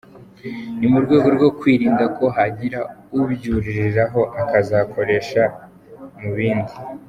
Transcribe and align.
Ni 0.79 0.87
mu 0.91 0.97
rwego 1.03 1.27
rwo 1.35 1.49
kwirinda 1.59 2.05
ko 2.17 2.25
hagira 2.37 2.79
ubyuririraho 3.21 4.21
akazikoresha 4.41 5.43
mu 6.19 6.29
bindi. 6.37 6.75